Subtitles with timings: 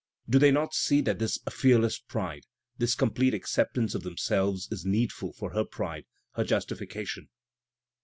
[0.27, 5.31] Do they not see that this fearless pride, this complete acceptance of themselves, is needful
[5.33, 7.29] for her pride, her justification?